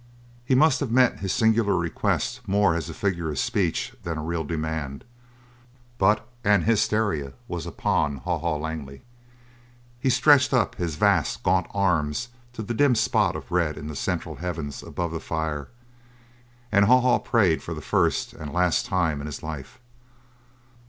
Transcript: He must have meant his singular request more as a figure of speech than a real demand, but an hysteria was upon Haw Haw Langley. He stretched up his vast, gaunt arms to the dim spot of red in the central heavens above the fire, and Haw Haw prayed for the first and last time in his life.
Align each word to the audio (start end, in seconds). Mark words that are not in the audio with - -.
He 0.43 0.55
must 0.55 0.79
have 0.79 0.89
meant 0.89 1.19
his 1.19 1.31
singular 1.31 1.75
request 1.77 2.41
more 2.47 2.73
as 2.73 2.89
a 2.89 2.93
figure 2.95 3.29
of 3.29 3.37
speech 3.37 3.93
than 4.01 4.17
a 4.17 4.23
real 4.23 4.43
demand, 4.43 5.03
but 5.99 6.27
an 6.43 6.63
hysteria 6.63 7.33
was 7.47 7.67
upon 7.67 8.17
Haw 8.17 8.39
Haw 8.39 8.55
Langley. 8.57 9.03
He 9.99 10.09
stretched 10.09 10.55
up 10.55 10.73
his 10.73 10.95
vast, 10.95 11.43
gaunt 11.43 11.67
arms 11.71 12.29
to 12.53 12.63
the 12.63 12.73
dim 12.73 12.95
spot 12.95 13.35
of 13.35 13.51
red 13.51 13.77
in 13.77 13.85
the 13.89 13.95
central 13.95 14.37
heavens 14.37 14.81
above 14.81 15.11
the 15.11 15.19
fire, 15.19 15.67
and 16.71 16.85
Haw 16.85 17.01
Haw 17.01 17.19
prayed 17.19 17.61
for 17.61 17.75
the 17.75 17.79
first 17.79 18.33
and 18.33 18.51
last 18.51 18.87
time 18.87 19.21
in 19.21 19.27
his 19.27 19.43
life. 19.43 19.77